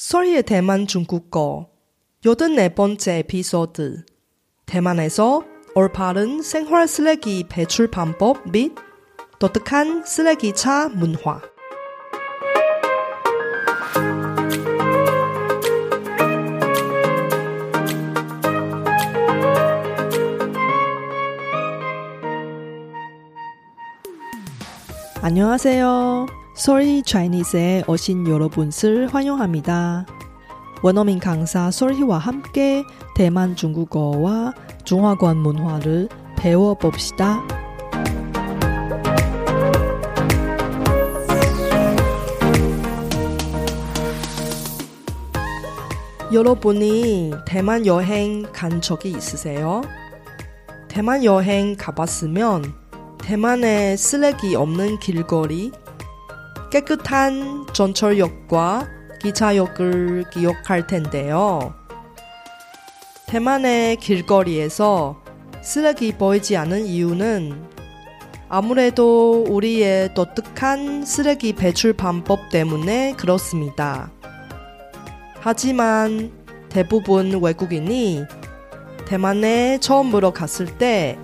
[0.00, 1.68] 소리의 대만 중국어
[2.24, 4.06] 여든 네 번째 에피소드
[4.64, 8.74] 대만에서 올바른 생활 쓰레기 배출 방법 및
[9.38, 11.42] 독특한 쓰레기차 문화
[25.20, 26.39] 안녕하세요.
[26.54, 30.06] 소리 차이니스에 오신 여러분을 환영합니다.
[30.82, 37.42] 원어민 강사 소리와 함께 대만 중국어와 중화권 문화를 배워봅시다.
[46.32, 49.82] 여러분이 대만 여행 간 적이 있으세요?
[50.88, 52.72] 대만 여행 가봤으면
[53.18, 55.72] 대만의 쓰레기 없는 길거리,
[56.70, 58.88] 깨끗한 전철역과
[59.20, 61.74] 기차역을 기억할 텐데요.
[63.26, 65.22] 대만의 길거리에서
[65.62, 67.68] 쓰레기 보이지 않는 이유는
[68.48, 74.10] 아무래도 우리의 독특한 쓰레기 배출 방법 때문에 그렇습니다.
[75.40, 76.32] 하지만
[76.68, 78.24] 대부분 외국인이
[79.06, 81.18] 대만에 처음으로 갔을 때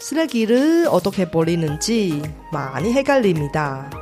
[0.00, 3.99] 쓰레기를 어떻게 버리는지 많이 헷갈립니다.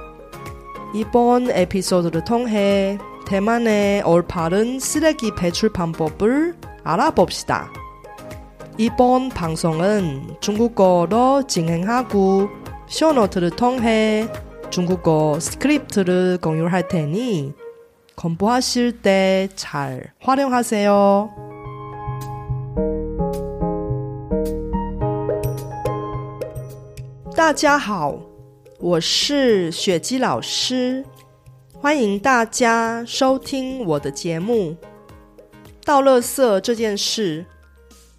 [0.95, 7.71] 이번 에피소드를 통해 대만의 올바른 쓰레기 배출 방법을 알아봅시다.
[8.79, 12.49] 이번 방송은 중국어로 진행하고
[12.89, 14.29] 쇼노트를 통해
[14.71, 17.53] 중국어 스크립트를 공유할 테니
[18.17, 21.49] 공부하실 때 잘 활용하세요.
[27.37, 28.28] 다자하오
[28.81, 31.05] 我是雪姬老师，
[31.81, 34.77] 欢迎大家收听我的节目。
[35.85, 37.45] 倒垃圾这件事，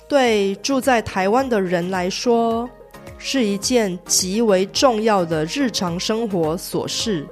[0.09, 2.69] 对住在台湾的人来说，
[3.17, 7.25] 是一件极为重要的日常生活琐事。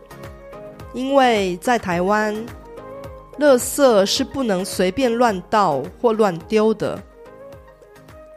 [0.94, 2.34] 因为在台湾，
[3.40, 7.04] 垃圾是不能随便乱倒或乱丢的。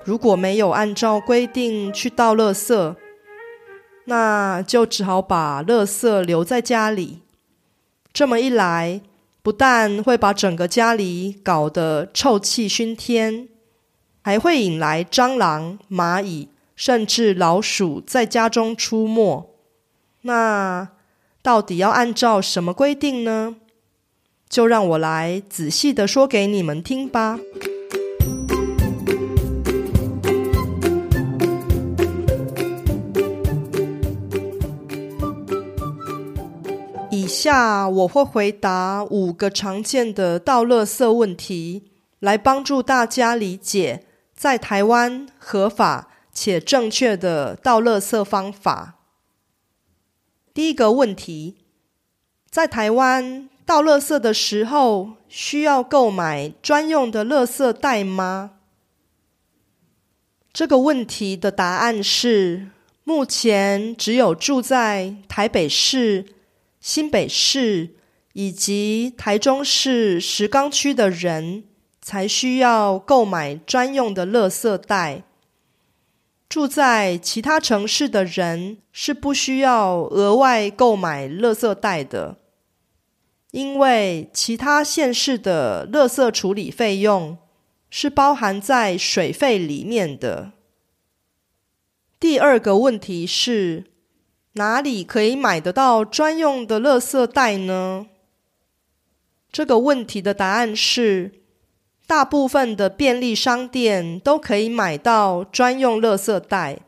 [0.04, 2.96] 如果没有按照规定去倒垃圾，
[4.10, 7.20] 那就只好把垃圾留在家里。
[8.12, 9.02] 这么一来，
[9.40, 13.48] 不但会把整个家里搞得臭气熏天，
[14.20, 19.48] 还会引来蟑螂、蚂蚁，甚至老鼠在家中出没。
[20.22, 20.88] 那
[21.40, 23.54] 到底要按照什么规定呢？
[24.48, 27.38] 就让我来仔细的说给你们听吧。
[37.40, 48.96] 下我会回答五个常见的倒垃圾问题，来帮助大家理解在台湾合法且正确的倒垃圾方法。
[50.52, 51.56] 第一个问题，
[52.50, 58.50] 在台湾倒垃圾的时候需要购买专用的垃圾袋吗？
[60.52, 62.68] 这个问题的答案是，
[63.04, 66.26] 目前只有住在台北市。
[66.80, 67.94] 新北市
[68.32, 71.64] 以及台中市石冈区的人
[72.00, 75.24] 才需要购买专用的垃圾袋。
[76.48, 82.38] 住在其他城市的人是不需要额外购买垃圾袋的，
[83.50, 87.36] 因为其他县市的垃圾处理费用
[87.90, 90.52] 是包含在水费里面的。
[92.18, 93.89] 第二个问题是。
[94.54, 98.06] 哪里可以买得到专用的垃圾袋呢？
[99.52, 101.32] 这个问题的答案是，
[102.06, 106.80] 大部分的便利商店都可以买到专用垃圾袋，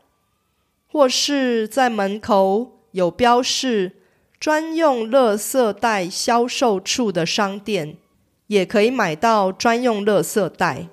[0.87, 3.93] 或是在门口有标示
[4.37, 7.95] “专用垃圾袋销售处”的商店，
[8.47, 10.87] 也可以买到专用垃圾袋。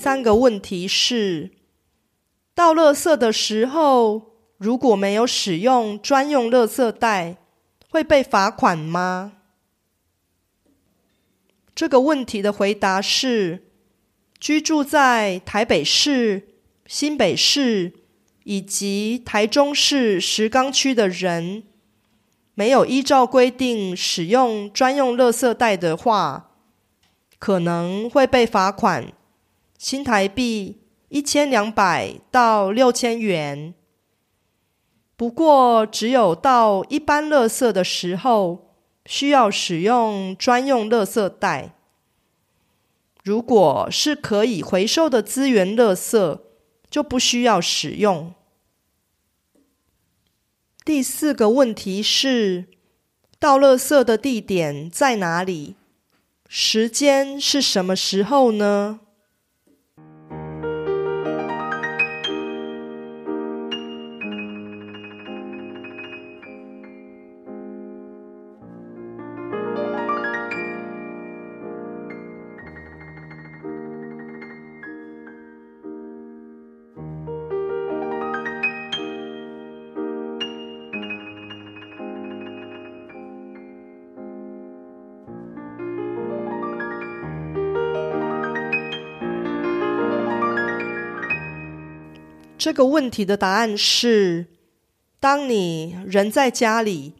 [0.00, 1.50] 三个问题是，
[2.54, 7.36] 倒垃圾的时候如果没有使用专用垃圾袋，
[7.90, 9.32] 会被罚款吗？
[11.74, 13.64] 这个问题的回答是：
[14.38, 16.48] 居住在台北市、
[16.86, 17.92] 新北市
[18.44, 21.64] 以及台中市石冈区的人，
[22.54, 26.52] 没有依照规定使用专用垃圾袋的话，
[27.38, 29.12] 可能会被罚款。
[29.80, 33.72] 新台币一千两百到六千元。
[35.16, 38.74] 不过，只有到一般垃圾的时候，
[39.06, 41.76] 需要使用专用垃圾袋。
[43.24, 46.40] 如果是可以回收的资源垃圾，
[46.90, 48.34] 就不需要使用。
[50.84, 52.66] 第四个问题是，
[53.38, 55.76] 倒垃圾的地点在哪里？
[56.46, 59.00] 时间是什么时候呢？
[92.60, 94.48] 这个问题的答案是：
[95.18, 97.14] 当你人在家里，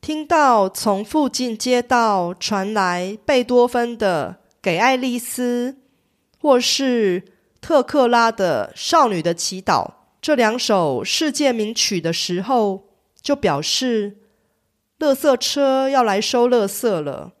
[0.00, 5.72] 听到从附近街道传来贝多芬的《给爱丽丝》，
[6.40, 7.24] 或是
[7.60, 9.86] 特克拉的《少女的祈祷》
[10.22, 12.84] 这两首世界名曲的时候，
[13.20, 14.16] 就表示
[14.98, 17.34] 垃圾车要来收垃圾了。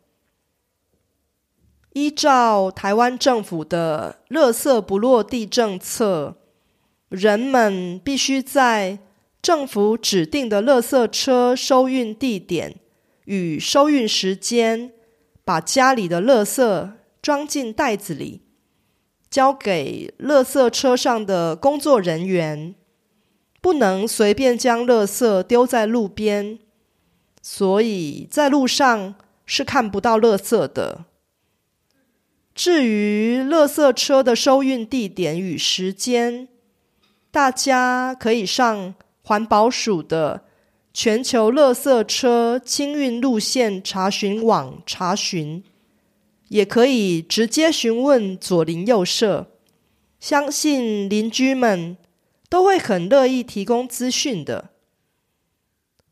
[1.94, 6.36] 依照台湾政府的“垃圾不落地”政策。
[7.08, 8.98] 人们必须在
[9.40, 12.76] 政府指定的垃圾车收运地点
[13.26, 14.92] 与收运时间，
[15.44, 16.92] 把家里的垃圾
[17.22, 18.42] 装进袋子里，
[19.30, 22.74] 交给垃圾车上的工作人员。
[23.62, 26.60] 不能随便将垃圾丢在路边，
[27.42, 31.06] 所以在路上是看不到垃圾的。
[32.54, 36.46] 至于垃圾车的收运地点与时间，
[37.36, 40.44] 大家可以上环保署的
[40.94, 45.62] 全球垃圾车清运路线查询网查询，
[46.48, 49.48] 也可以直接询问左邻右舍，
[50.18, 51.98] 相信邻居们
[52.48, 54.70] 都会很乐意提供资讯的。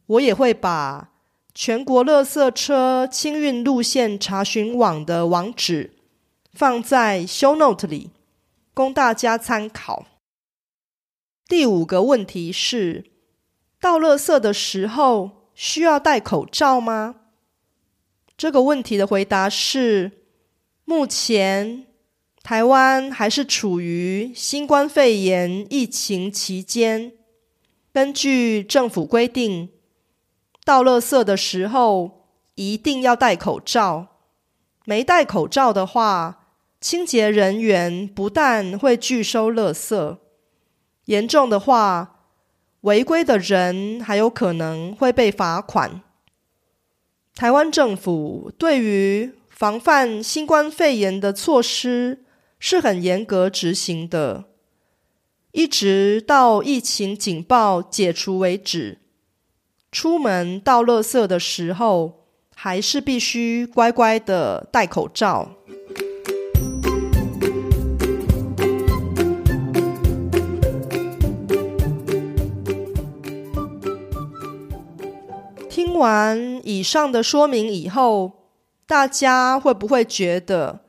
[0.04, 1.08] 我也会把
[1.54, 5.94] 全国垃圾车清运路线查询网的网址
[6.52, 8.10] 放在 show note 里，
[8.74, 10.04] 供大家参考。
[11.46, 13.04] 第五个问题是：
[13.78, 17.16] 倒垃圾的时候需要戴口罩吗？
[18.36, 20.24] 这个问题的回答是：
[20.86, 21.86] 目前
[22.42, 27.12] 台湾还是处于新冠肺炎疫情期间。
[27.92, 29.68] 根据政府规定，
[30.64, 34.08] 倒垃圾的时候一定要戴口罩。
[34.86, 36.48] 没戴口罩的话，
[36.80, 40.18] 清洁人员不但会拒收垃圾。
[41.06, 42.20] 严重的话，
[42.82, 46.00] 违规的人还有可能会被罚款。
[47.34, 52.24] 台湾政府对于防范新冠肺炎的措施
[52.58, 54.44] 是很严格执行的，
[55.52, 58.98] 一直到疫情警报解除为止。
[59.90, 65.56] 出门到垃圾的时候，还是必须乖乖的戴口罩。
[75.94, 78.48] 听完以上的说明以后，
[78.84, 80.80] 大家会不会觉得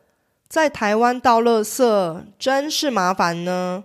[0.48, 3.84] 在台湾倒垃圾真是麻烦呢？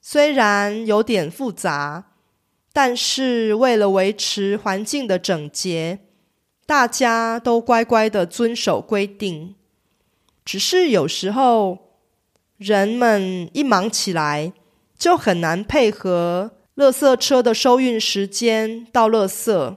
[0.00, 2.04] 虽然有点复杂，
[2.72, 5.98] 但是为了维持环境的整洁，
[6.64, 9.56] 大家都乖乖的遵守规定。
[10.44, 11.96] 只是有时候
[12.56, 14.52] 人们一忙起来，
[14.96, 19.74] 就很难配合垃圾车的收运时间倒垃圾。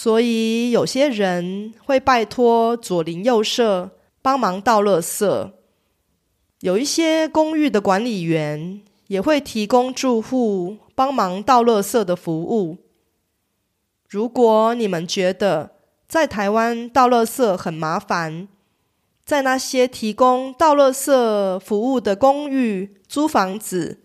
[0.00, 3.90] 所以有些人会拜托左邻右舍
[4.22, 5.50] 帮忙倒垃圾，
[6.60, 12.78] 有一些公寓的管理员也会提供住户帮忙倒垃圾的服务。
[14.08, 15.72] 如果你们觉得
[16.06, 18.46] 在台湾倒垃圾很麻烦，
[19.24, 24.00] 在那些提供倒垃圾服务的公寓租房子，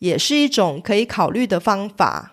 [0.00, 2.32] 也是一种可以考虑的方法。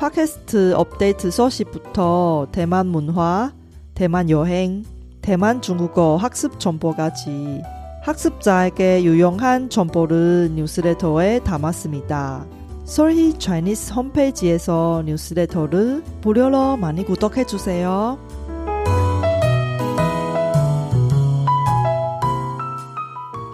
[0.00, 3.52] 팟캐스트 업데이트 소식부터 대만 문화,
[3.92, 4.82] 대만 여행,
[5.20, 7.60] 대만 중국어 학습 정보까지
[8.00, 12.46] 학습자에게 유용한 정보를 뉴스레터에 담았습니다.
[12.86, 18.18] 솔희 차이니스 홈페이지에서 뉴스레터를 무료로 많이 구독해 주세요.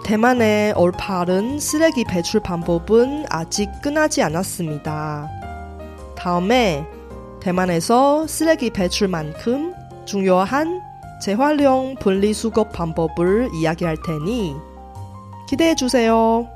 [0.05, 5.36] 대만의 올바른 쓰레기 배출 방법은 아직 끝나지 않았습니다.
[6.17, 6.85] 다음에
[7.39, 9.73] 대만에서 쓰레기 배출만큼
[10.05, 10.81] 중요한
[11.21, 14.55] 재활용 분리수거 방법을 이야기할 테니
[15.47, 16.47] 기대해 주세요.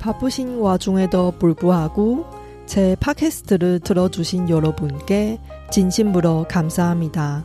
[0.00, 2.26] 바쁘신 와중에도 불구하고
[2.66, 5.38] 제 팟캐스트를 들어주신 여러분께
[5.70, 7.44] 진심으로 감사합니다.